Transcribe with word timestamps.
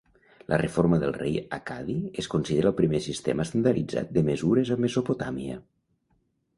La 0.53 0.57
reforma 0.61 0.97
del 1.03 1.13
rei 1.17 1.35
accadi 1.57 1.99
es 2.25 2.31
considera 2.35 2.71
el 2.73 2.77
primer 2.81 3.03
sistema 3.11 3.47
estandarditzat 3.49 4.13
de 4.19 4.27
mesures 4.35 4.77
a 4.79 4.83
Mesopotàmia. 4.87 5.65